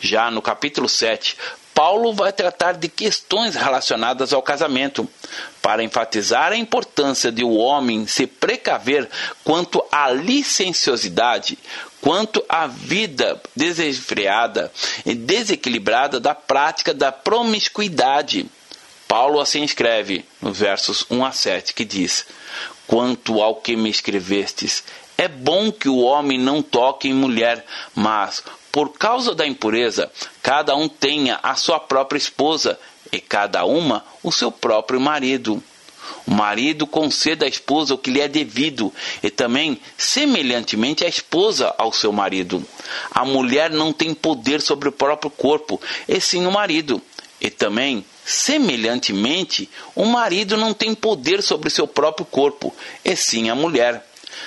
[0.00, 1.36] Já no capítulo 7,
[1.74, 5.08] Paulo vai tratar de questões relacionadas ao casamento,
[5.62, 9.08] para enfatizar a importância de o homem se precaver
[9.44, 11.58] quanto à licenciosidade,
[12.00, 14.72] quanto à vida desenfreada
[15.04, 18.50] e desequilibrada da prática da promiscuidade.
[19.06, 22.26] Paulo assim escreve nos versos 1 a 7, que diz:
[22.86, 24.82] Quanto ao que me escrevestes,
[25.16, 30.10] é bom que o homem não toque em mulher, mas, por causa da impureza,
[30.42, 32.78] cada um tenha a sua própria esposa
[33.10, 35.62] e cada uma o seu próprio marido.
[36.26, 41.74] O marido conceda à esposa o que lhe é devido, e também, semelhantemente, a esposa
[41.76, 42.64] ao seu marido.
[43.10, 47.00] A mulher não tem poder sobre o próprio corpo, e sim o marido.
[47.40, 53.54] E também, Semelhantemente, o marido não tem poder sobre seu próprio corpo, e sim a
[53.54, 54.06] mulher.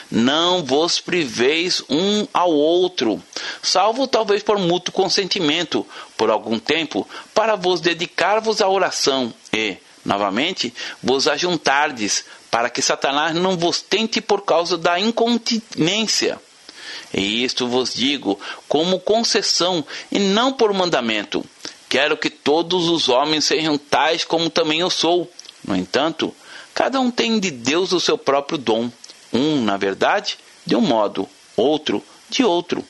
[0.09, 3.21] Não vos priveis um ao outro,
[3.61, 5.85] salvo talvez por mútuo consentimento,
[6.17, 13.35] por algum tempo, para vos dedicar-vos à oração e, novamente, vos ajuntardes, para que Satanás
[13.35, 16.39] não vos tente por causa da incontinência.
[17.13, 21.45] E isto vos digo como concessão e não por mandamento
[21.91, 25.29] Quero que todos os homens sejam tais como também eu sou.
[25.61, 26.33] No entanto,
[26.73, 28.89] cada um tem de Deus o seu próprio dom.
[29.33, 32.83] Um, na verdade, de um modo, outro, de outro.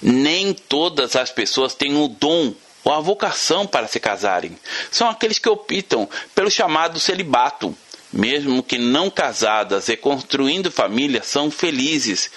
[0.00, 2.54] Nem todas as pessoas têm o dom
[2.84, 4.56] ou a vocação para se casarem.
[4.90, 7.76] São aqueles que optam pelo chamado celibato.
[8.12, 12.30] Mesmo que não casadas e construindo família, são felizes,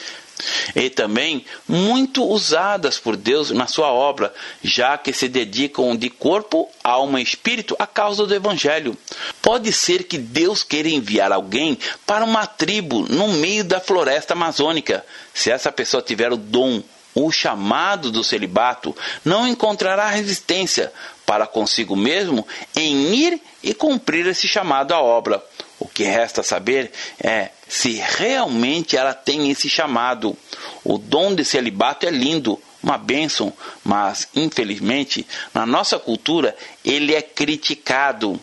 [0.75, 6.69] e também muito usadas por Deus na sua obra, já que se dedicam de corpo,
[6.83, 8.97] alma e espírito à causa do Evangelho.
[9.41, 15.05] Pode ser que Deus queira enviar alguém para uma tribo no meio da floresta amazônica.
[15.33, 16.81] Se essa pessoa tiver o dom,
[17.15, 18.95] o chamado do celibato,
[19.25, 20.93] não encontrará resistência
[21.25, 25.43] para consigo mesmo em ir e cumprir esse chamado à obra.
[25.79, 26.91] O que resta saber
[27.23, 30.35] é se realmente ela tem esse chamado.
[30.83, 37.21] O dom de celibato é lindo, uma bênção, mas infelizmente na nossa cultura ele é
[37.21, 38.39] criticado.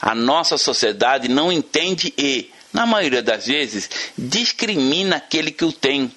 [0.00, 6.12] A nossa sociedade não entende e, na maioria das vezes, discrimina aquele que o tem.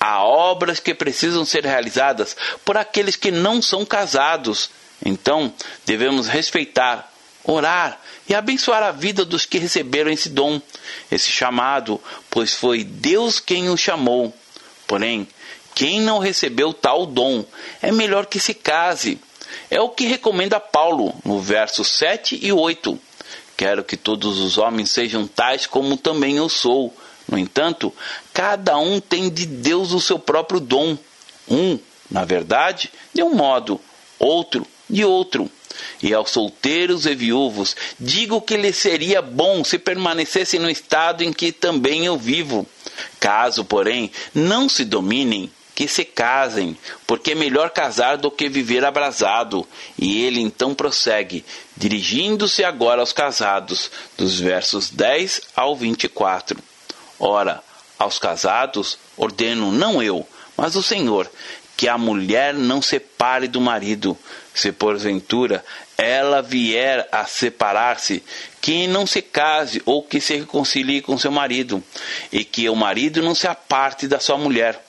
[0.00, 4.70] Há obras que precisam ser realizadas por aqueles que não são casados.
[5.04, 5.52] Então,
[5.86, 7.12] devemos respeitar,
[7.44, 10.60] orar e abençoar a vida dos que receberam esse dom,
[11.10, 14.34] esse chamado, pois foi Deus quem o chamou.
[14.86, 15.26] Porém,
[15.74, 17.44] quem não recebeu tal dom
[17.80, 19.18] é melhor que se case.
[19.70, 22.98] É o que recomenda Paulo no verso 7 e 8.
[23.56, 26.94] Quero que todos os homens sejam tais como também eu sou.
[27.28, 27.94] No entanto,
[28.32, 30.96] cada um tem de Deus o seu próprio dom.
[31.48, 31.78] Um,
[32.10, 33.80] na verdade, de um modo,
[34.18, 35.50] outro, de outro.
[36.02, 41.32] E aos solteiros e viúvos, digo que lhes seria bom se permanecessem no estado em
[41.32, 42.66] que também eu vivo.
[43.18, 46.76] Caso, porém, não se dominem, que se casem,
[47.06, 49.66] porque é melhor casar do que viver abrasado.
[49.98, 51.44] E ele então prossegue,
[51.76, 56.58] dirigindo-se agora aos casados, dos versos 10 ao 24.
[57.18, 57.62] Ora,
[57.98, 60.26] aos casados ordeno não eu,
[60.56, 61.30] mas o Senhor,
[61.76, 64.16] que a mulher não separe do marido,
[64.54, 65.64] Se porventura
[65.96, 68.22] ela vier a separar-se,
[68.60, 71.82] que não se case ou que se reconcilie com seu marido,
[72.32, 74.82] e que o marido não se aparte da sua mulher.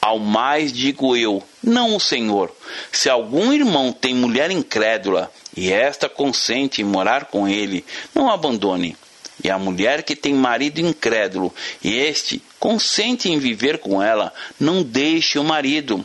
[0.00, 2.54] Ao mais digo eu, não o Senhor.
[2.90, 7.84] Se algum irmão tem mulher incrédula e esta consente em morar com ele,
[8.14, 8.96] não abandone.
[9.44, 14.82] E a mulher que tem marido incrédulo e este consente em viver com ela, não
[14.82, 16.04] deixe o marido.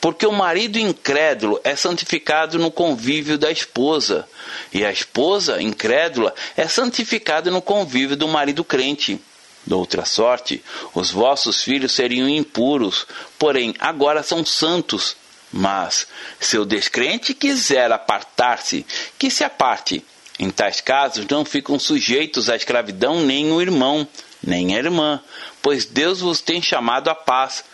[0.00, 4.28] Porque o marido incrédulo é santificado no convívio da esposa,
[4.72, 9.20] e a esposa incrédula é santificada no convívio do marido crente.
[9.66, 10.62] De outra sorte,
[10.94, 13.06] os vossos filhos seriam impuros,
[13.38, 15.16] porém agora são santos.
[15.50, 16.06] Mas,
[16.38, 18.84] se o descrente quiser apartar-se,
[19.18, 20.04] que se aparte.
[20.38, 24.06] Em tais casos, não ficam sujeitos à escravidão nem o irmão,
[24.42, 25.20] nem a irmã,
[25.62, 27.64] pois Deus vos tem chamado à paz.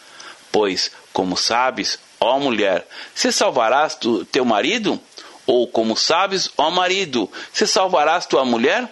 [0.53, 5.01] Pois, como sabes, ó mulher, se salvarás tu, teu marido?
[5.47, 8.89] Ou como sabes, ó marido, se salvarás tua mulher?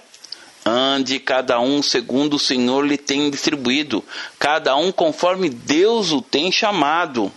[0.65, 4.05] Ande cada um segundo o Senhor lhe tem distribuído,
[4.39, 7.33] cada um conforme Deus o tem chamado.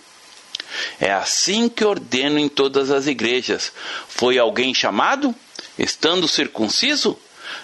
[0.99, 3.71] É assim que ordeno em todas as igrejas.
[4.07, 5.35] Foi alguém chamado?
[5.77, 7.17] Estando circunciso?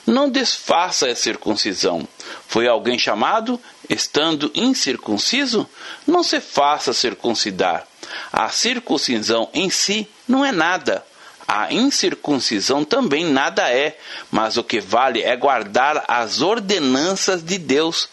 [0.06, 2.08] Não desfaça a circuncisão.
[2.48, 3.60] Foi alguém chamado?
[3.90, 5.68] Estando incircunciso?
[6.06, 7.88] Não se faça circuncidar.
[8.32, 11.06] A circuncisão em si não é nada.
[11.48, 13.98] A incircuncisão também nada é,
[14.30, 18.10] mas o que vale é guardar as ordenanças de Deus.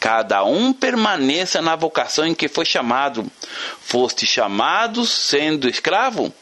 [0.00, 3.30] Cada um permaneça na vocação em que foi chamado.
[3.80, 6.34] Foste chamado sendo escravo?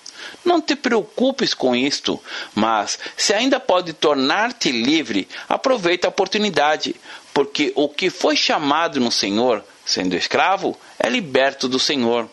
[0.44, 2.18] Não te preocupes com isto,
[2.54, 6.96] mas se ainda pode tornar-te livre, aproveita a oportunidade,
[7.40, 12.28] porque o que foi chamado no Senhor, sendo escravo, é liberto do Senhor.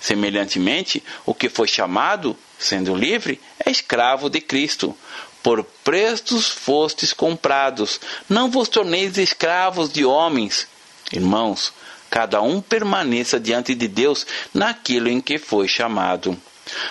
[0.00, 4.96] Semelhantemente, o que foi chamado, sendo livre, é escravo de Cristo.
[5.42, 10.68] Por prestos fostes comprados, não vos torneis escravos de homens.
[11.12, 11.72] Irmãos,
[12.08, 16.40] cada um permaneça diante de Deus naquilo em que foi chamado.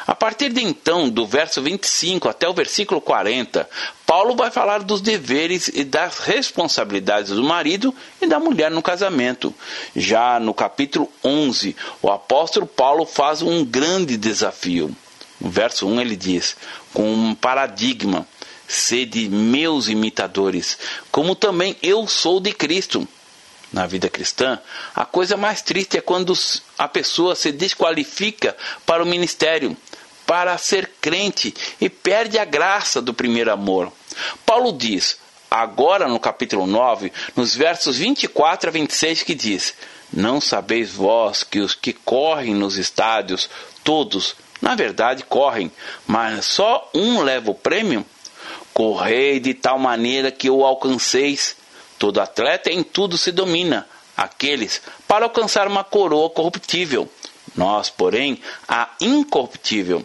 [0.05, 3.67] A partir de então, do verso 25 até o versículo 40,
[4.05, 9.53] Paulo vai falar dos deveres e das responsabilidades do marido e da mulher no casamento.
[9.95, 14.95] Já no capítulo 11, o apóstolo Paulo faz um grande desafio.
[15.41, 16.55] No verso 1 ele diz:
[16.93, 18.27] com um paradigma,
[18.67, 20.77] sede meus imitadores,
[21.11, 23.07] como também eu sou de Cristo
[23.73, 24.59] na vida cristã,
[24.93, 26.33] a coisa mais triste é quando
[26.77, 28.55] a pessoa se desqualifica
[28.85, 29.75] para o ministério,
[30.25, 33.91] para ser crente e perde a graça do primeiro amor.
[34.45, 35.17] Paulo diz,
[35.49, 39.73] agora no capítulo 9, nos versos 24 a 26, que diz:
[40.11, 43.49] Não sabeis vós que os que correm nos estádios,
[43.83, 45.71] todos, na verdade, correm,
[46.07, 48.05] mas só um leva o prêmio?
[48.73, 51.55] Correi de tal maneira que o alcanceis.
[51.97, 57.09] Todo atleta em tudo se domina, aqueles para alcançar uma coroa corruptível.
[57.55, 60.03] Nós, porém, a incorruptível.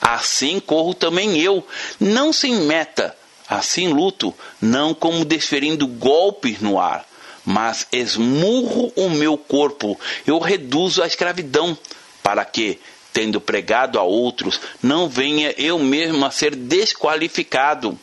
[0.00, 1.66] Assim corro também eu,
[1.98, 3.16] não sem meta,
[3.48, 7.06] assim luto, não como desferindo golpes no ar,
[7.44, 11.76] mas esmurro o meu corpo, eu reduzo a escravidão,
[12.22, 12.78] para que,
[13.12, 17.98] tendo pregado a outros, não venha eu mesmo a ser desqualificado.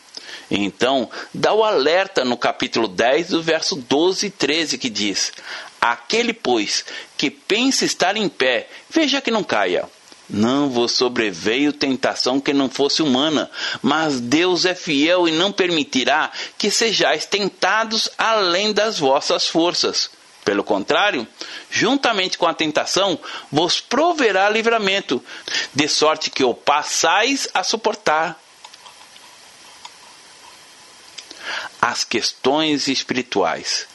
[0.50, 5.32] Então, dá o alerta no capítulo 10, do verso 12 e 13, que diz:
[5.80, 6.86] Aquele, pois,
[7.18, 9.90] que pensa estar em pé, veja que não caia.
[10.30, 13.52] Não vos sobreveio tentação que não fosse humana,
[13.82, 20.10] mas Deus é fiel e não permitirá que sejais tentados além das vossas forças.
[20.44, 21.28] Pelo contrário,
[21.70, 23.18] juntamente com a tentação,
[23.52, 25.24] vos proverá livramento,
[25.74, 28.43] de sorte que o passais a suportar.
[31.84, 33.86] As questões espirituais.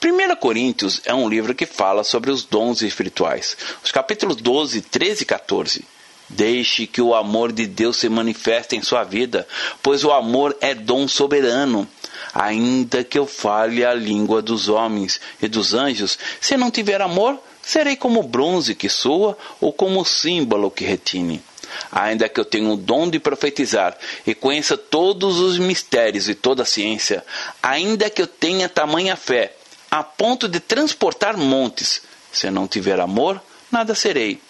[0.00, 3.56] 1 Coríntios é um livro que fala sobre os dons espirituais.
[3.82, 5.84] Os capítulos 12, 13 e 14.
[6.28, 9.44] Deixe que o amor de Deus se manifeste em sua vida,
[9.82, 11.88] pois o amor é dom soberano.
[12.32, 17.42] Ainda que eu fale a língua dos homens e dos anjos, se não tiver amor,
[17.60, 21.42] serei como bronze que soa ou como símbolo que retine
[21.90, 23.96] ainda que eu tenha o dom de profetizar
[24.26, 27.24] e conheça todos os mistérios e toda a ciência,
[27.62, 29.54] ainda que eu tenha tamanha fé,
[29.90, 32.02] a ponto de transportar montes,
[32.32, 34.40] se não tiver amor, nada serei.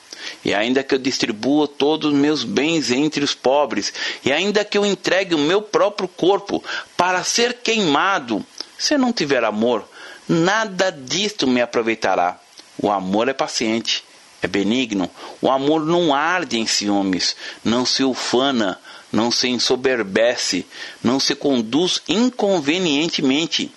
[0.44, 3.92] E ainda que eu distribua todos os meus bens entre os pobres,
[4.24, 6.62] e ainda que eu entregue o meu próprio corpo
[6.96, 8.44] para ser queimado,
[8.78, 9.88] se não tiver amor,
[10.28, 12.38] nada disto me aproveitará.
[12.78, 14.04] O amor é paciente
[14.42, 15.08] é benigno.
[15.40, 18.78] O amor não arde em ciúmes, não se ufana,
[19.10, 20.66] não se ensoberbece,
[21.02, 23.72] não se conduz inconvenientemente,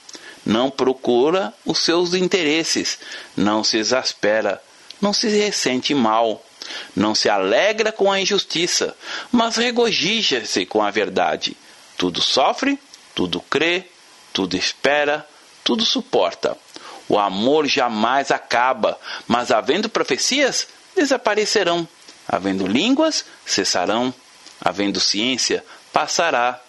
[0.46, 2.98] não procura os seus interesses,
[3.36, 4.62] não se exaspera,
[5.02, 6.44] não se ressente mal,
[6.96, 8.96] não se alegra com a injustiça,
[9.32, 11.56] mas regozija-se com a verdade.
[11.98, 12.80] Tudo sofre,
[13.14, 13.86] tudo crê,
[14.34, 15.28] tudo espera,
[15.64, 16.58] tudo suporta.
[17.08, 21.88] O amor jamais acaba, mas havendo profecias, desaparecerão.
[22.28, 24.14] Havendo línguas, cessarão.
[24.60, 26.60] Havendo ciência, passará.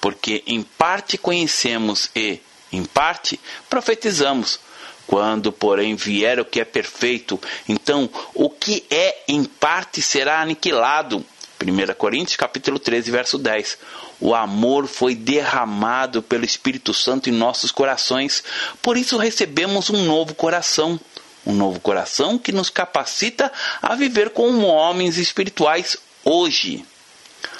[0.00, 2.40] Porque em parte conhecemos e,
[2.72, 4.60] em parte, profetizamos.
[5.06, 11.24] Quando, porém, vier o que é perfeito, então o que é em parte será aniquilado.
[11.62, 13.78] 1 Coríntios capítulo 13, verso 10.
[14.20, 18.42] O amor foi derramado pelo Espírito Santo em nossos corações,
[18.80, 20.98] por isso recebemos um novo coração.
[21.44, 23.50] Um novo coração que nos capacita
[23.80, 26.84] a viver como homens espirituais hoje.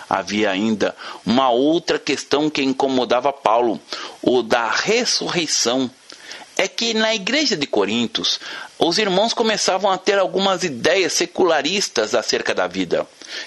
[0.08, 0.94] Havia ainda
[1.26, 3.80] uma outra questão que incomodava Paulo,
[4.20, 5.90] o da ressurreição
[6.56, 8.38] é que na igreja de Corintos,
[8.78, 13.06] os irmãos começavam a ter algumas ideias secularistas acerca da vida.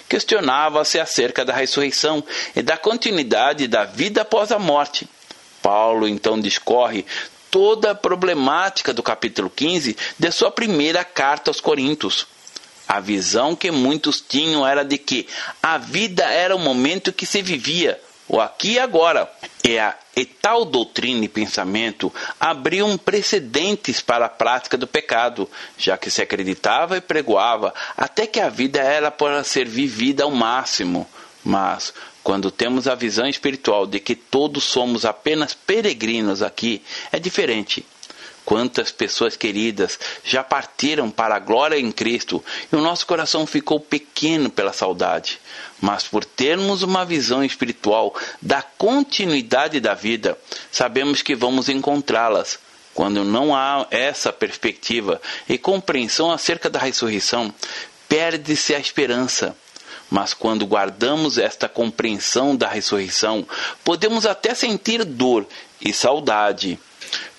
[0.10, 2.24] Questionava-se acerca da ressurreição
[2.56, 5.08] e da continuidade da vida após a morte.
[5.62, 7.06] Paulo então discorre
[7.50, 12.28] toda a problemática do capítulo 15 de sua primeira carta aos Coríntios.
[12.88, 15.28] A visão que muitos tinham era de que
[15.62, 19.30] a vida era o momento que se vivia, o aqui e agora.
[19.64, 25.98] E, a, e tal doutrina e pensamento abriam precedentes para a prática do pecado, já
[25.98, 31.08] que se acreditava e pregoava até que a vida era para ser vivida ao máximo.
[31.44, 37.86] Mas, quando temos a visão espiritual de que todos somos apenas peregrinos aqui, é diferente.
[38.44, 43.80] Quantas pessoas queridas já partiram para a glória em Cristo e o nosso coração ficou
[43.80, 45.40] pequeno pela saudade.
[45.82, 50.38] Mas por termos uma visão espiritual da continuidade da vida,
[50.72, 52.60] sabemos que vamos encontrá-las.
[52.94, 57.54] Quando não há essa perspectiva e compreensão acerca da ressurreição,
[58.08, 59.56] perde-se a esperança.
[60.10, 63.46] Mas quando guardamos esta compreensão da ressurreição,
[63.84, 65.46] podemos até sentir dor
[65.82, 66.80] e saudade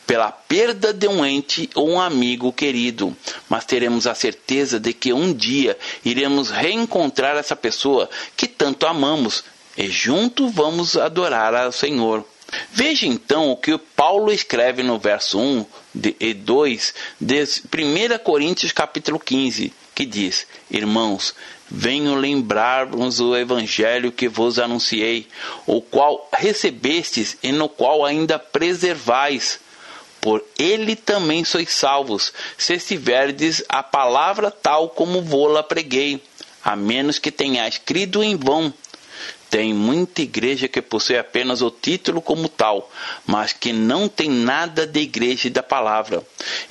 [0.07, 3.15] pela perda de um ente ou um amigo querido,
[3.49, 9.45] mas teremos a certeza de que um dia iremos reencontrar essa pessoa que tanto amamos
[9.77, 12.25] e junto vamos adorar ao Senhor.
[12.71, 15.67] Veja então o que Paulo escreve no verso 1
[16.21, 21.35] e 2 de 1 Coríntios capítulo 15, que diz: Irmãos,
[21.69, 25.27] venho lembrar-vos o evangelho que vos anunciei,
[25.67, 29.59] o qual recebestes e no qual ainda preservais
[30.27, 36.21] por ele também sois salvos, se estiverdes a palavra tal como vou-la preguei,
[36.65, 38.75] a menos que tenhais crido em vão.
[39.49, 42.91] Tem muita igreja que possui apenas o título como tal,
[43.25, 46.21] mas que não tem nada de igreja e da palavra.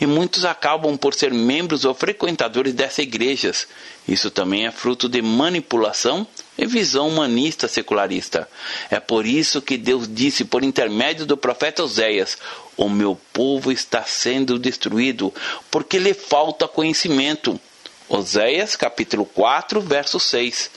[0.02, 3.70] E muitos acabam por ser membros ou frequentadores dessas igrejas.
[4.06, 6.28] Isso também é fruto de manipulação
[6.58, 8.48] e visão humanista secularista.
[8.90, 12.38] É por isso que Deus disse por intermédio do profeta Oséias:
[12.78, 15.34] O meu povo está sendo destruído
[15.70, 17.60] porque lhe falta conhecimento.
[18.08, 20.70] Oséias capítulo 4, verso 6.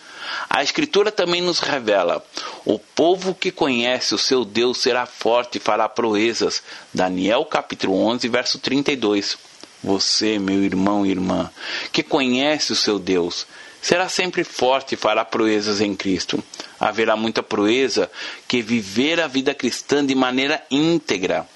[0.48, 2.24] A Escritura também nos revela:
[2.64, 6.62] o povo que conhece o seu Deus será forte e fará proezas.
[6.92, 9.38] Daniel capítulo 11, verso 32.
[9.82, 11.50] Você, meu irmão e irmã,
[11.92, 13.46] que conhece o seu Deus,
[13.80, 16.42] será sempre forte e fará proezas em Cristo.
[16.78, 18.10] Haverá muita proeza
[18.46, 21.48] que viver a vida cristã de maneira íntegra,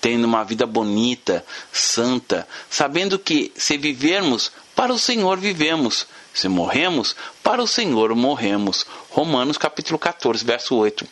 [0.00, 7.16] tendo uma vida bonita, santa, sabendo que se vivermos, para o Senhor vivemos, se morremos,
[7.42, 8.84] para o Senhor morremos.
[9.08, 11.06] Romanos capítulo 14, verso 8.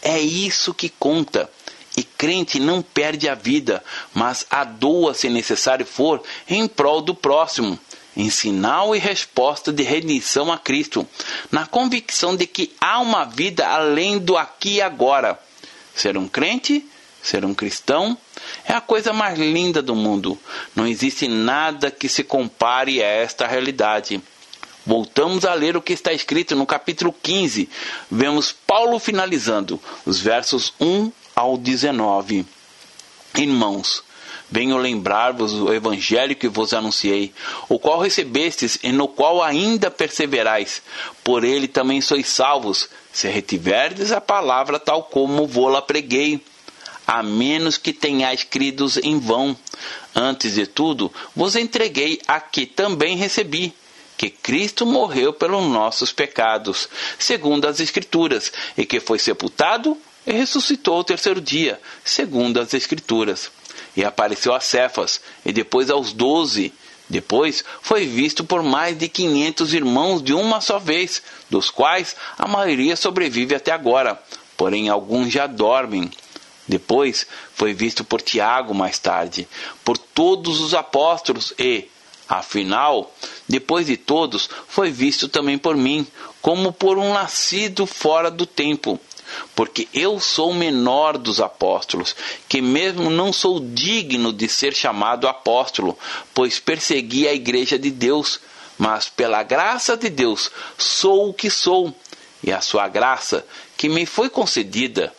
[0.00, 1.50] É isso que conta.
[1.94, 3.84] E crente não perde a vida,
[4.14, 7.78] mas a doa se necessário for em prol do próximo,
[8.16, 11.06] em sinal e resposta de redenção a Cristo,
[11.50, 15.38] na convicção de que há uma vida além do aqui e agora.
[15.94, 16.84] Ser um crente,
[17.22, 18.16] ser um cristão,
[18.64, 20.38] é a coisa mais linda do mundo.
[20.74, 24.20] Não existe nada que se compare a esta realidade.
[24.84, 27.68] Voltamos a ler o que está escrito no capítulo 15.
[28.10, 32.44] Vemos Paulo finalizando os versos 1 ao 19.
[33.36, 34.02] Irmãos,
[34.52, 37.32] venho lembrar-vos o evangelho que vos anunciei,
[37.70, 40.82] o qual recebestes e no qual ainda perseverais.
[41.24, 46.38] Por ele também sois salvos, se retiverdes a palavra tal como vou-la preguei
[47.06, 49.56] a menos que tenhais cridos em vão.
[50.14, 53.74] Antes de tudo, vos entreguei a que também recebi
[54.18, 56.88] que Cristo morreu pelos nossos pecados,
[57.18, 59.96] segundo as Escrituras, e que foi sepultado
[60.26, 63.50] e ressuscitou ao terceiro dia, segundo as Escrituras.
[63.96, 66.72] E apareceu a Cefas, e depois aos doze.
[67.08, 72.48] Depois foi visto por mais de quinhentos irmãos de uma só vez, dos quais a
[72.48, 74.20] maioria sobrevive até agora,
[74.56, 76.10] porém alguns já dormem.
[76.66, 79.46] Depois foi visto por Tiago mais tarde,
[79.84, 81.88] por todos os apóstolos e,
[82.28, 83.12] Afinal,
[83.46, 86.06] depois de todos, foi visto também por mim,
[86.40, 88.98] como por um nascido fora do tempo.
[89.54, 92.14] Porque eu sou o menor dos apóstolos,
[92.48, 95.98] que mesmo não sou digno de ser chamado apóstolo,
[96.34, 98.40] pois persegui a igreja de Deus,
[98.78, 101.94] mas pela graça de Deus sou o que sou,
[102.42, 105.14] e a sua graça, que me foi concedida,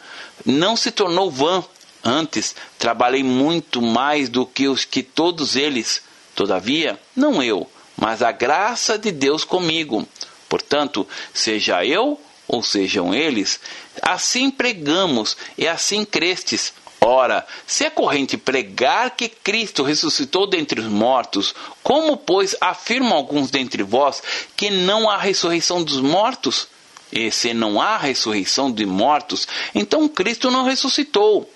[0.46, 1.64] não se tornou vã.
[2.06, 6.02] Antes, trabalhei muito mais do que os que todos eles
[6.36, 10.08] Todavia, não eu, mas a graça de Deus comigo.
[10.50, 13.60] Portanto, seja eu ou sejam eles,
[14.02, 16.74] assim pregamos e assim crestes.
[17.06, 23.52] Ora, se é corrente pregar que Cristo ressuscitou dentre os mortos, como, pois, afirmam alguns
[23.52, 24.24] dentre vós
[24.56, 26.68] que não há ressurreição dos mortos?
[27.12, 31.50] E se não há ressurreição de mortos, então Cristo não ressuscitou.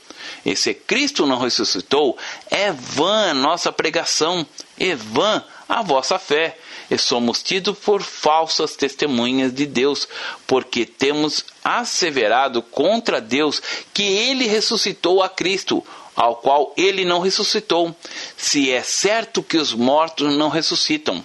[0.45, 2.17] E se Cristo não ressuscitou,
[2.49, 4.45] é vã a nossa pregação,
[4.77, 6.57] e vã a vossa fé.
[6.89, 10.07] E somos tidos por falsas testemunhas de Deus,
[10.45, 13.61] porque temos asseverado contra Deus
[13.93, 15.83] que ele ressuscitou a Cristo,
[16.15, 17.95] ao qual ele não ressuscitou,
[18.35, 21.23] se é certo que os mortos não ressuscitam.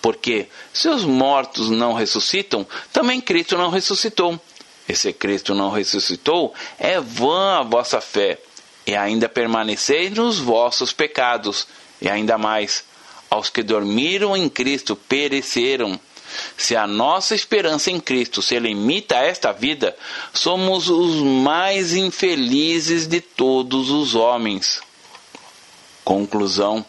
[0.00, 4.40] Porque se os mortos não ressuscitam, também Cristo não ressuscitou.
[4.88, 8.38] E se Cristo não ressuscitou, é vã a vossa fé,
[8.86, 11.66] e ainda permaneceis nos vossos pecados,
[12.00, 12.82] e ainda mais,
[13.30, 15.98] aos que dormiram em Cristo pereceram.
[16.56, 19.96] Se a nossa esperança em Cristo se limita a esta vida,
[20.32, 24.80] somos os mais infelizes de todos os homens.
[26.04, 26.84] Conclusão: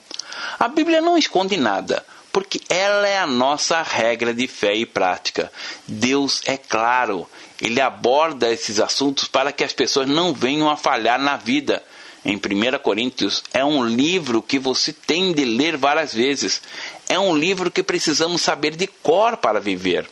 [0.60, 5.52] A Bíblia não esconde nada, porque ela é a nossa regra de fé e prática.
[5.88, 7.28] Deus é claro,
[7.60, 11.84] ele aborda esses assuntos para que as pessoas não venham a falhar na vida.
[12.24, 16.62] Em 1 Coríntios é um livro que você tem de ler várias vezes.
[17.10, 20.08] É um livro que precisamos saber de cor para viver.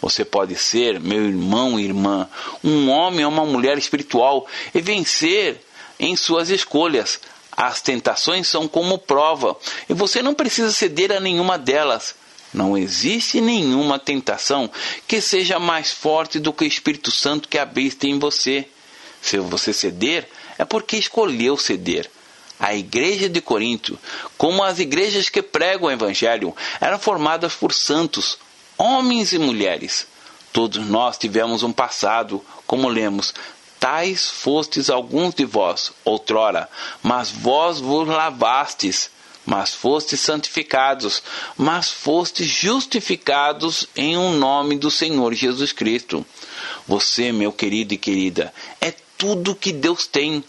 [0.00, 2.28] Você pode ser, meu irmão e irmã,
[2.62, 5.60] um homem ou uma mulher espiritual e vencer
[5.98, 7.18] em suas escolhas.
[7.56, 9.56] As tentações são como prova
[9.88, 12.14] e você não precisa ceder a nenhuma delas.
[12.52, 14.70] Não existe nenhuma tentação
[15.08, 18.66] que seja mais forte do que o Espírito Santo que habita em você.
[19.22, 20.28] Se você ceder,
[20.58, 22.10] é porque escolheu ceder.
[22.58, 23.98] A igreja de Corinto,
[24.38, 28.38] como as igrejas que pregam o Evangelho, eram formadas por santos,
[28.78, 30.06] homens e mulheres.
[30.52, 33.34] Todos nós tivemos um passado, como lemos,
[33.78, 36.68] tais fostes alguns de vós, outrora,
[37.02, 39.10] mas vós vos lavastes
[39.46, 41.22] mas fostes santificados,
[41.56, 46.26] mas fostes justificados em um nome do Senhor Jesus Cristo.
[46.86, 50.44] Você, meu querido e querida, é tudo que Deus tem.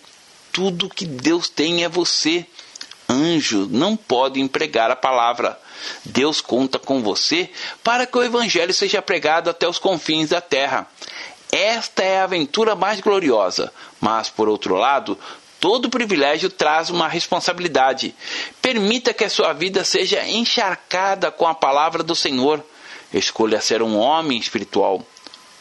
[0.51, 2.45] Tudo que Deus tem é você.
[3.09, 5.59] Anjo não pode empregar a palavra.
[6.03, 7.49] Deus conta com você
[7.84, 10.88] para que o Evangelho seja pregado até os confins da terra.
[11.51, 15.18] Esta é a aventura mais gloriosa, mas, por outro lado,
[15.59, 18.13] Todo privilégio traz uma responsabilidade.
[18.61, 22.63] Permita que a sua vida seja encharcada com a palavra do Senhor.
[23.11, 25.03] Escolha ser um homem espiritual.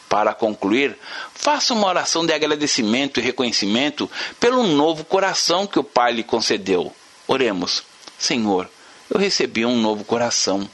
[0.09, 0.97] Para concluir,
[1.33, 6.93] faça uma oração de agradecimento e reconhecimento pelo novo coração que o Pai lhe concedeu.
[7.27, 7.83] Oremos.
[8.17, 8.69] Senhor,
[9.09, 10.67] eu recebi um novo coração.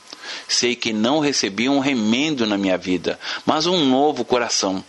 [0.48, 4.84] Sei que não recebi um remendo na minha vida, mas um novo coração.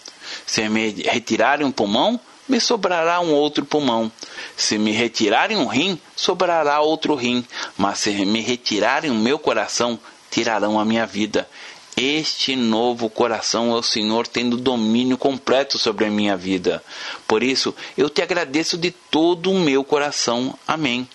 [0.47, 4.12] Se me retirarem um pulmão, me sobrará um outro pulmão.
[4.57, 7.45] Se me retirarem um rim, sobrará outro rim.
[7.76, 9.99] Mas se me retirarem o meu coração,
[10.30, 11.49] tirarão a minha vida.
[11.97, 16.82] Este novo coração é o Senhor tendo domínio completo sobre a minha vida.
[17.26, 20.59] Por isso, eu te agradeço de todo o meu coração.
[20.66, 21.09] Amém.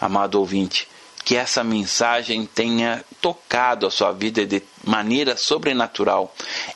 [0.00, 0.88] Amado ouvinte,
[1.24, 6.34] que essa mensagem tenha tocado a sua vida de maneira sobrenatural.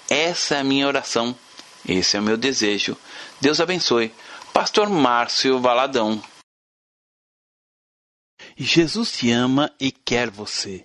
[0.09, 1.34] Essa é a minha oração.
[1.88, 2.97] Esse é o meu desejo.
[3.40, 4.14] Deus abençoe.
[4.53, 6.22] Pastor Márcio Valadão.
[8.57, 10.84] Jesus te ama e quer você.